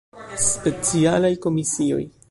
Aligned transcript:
Specialaj 0.45 1.33
Komisioj. 1.47 2.05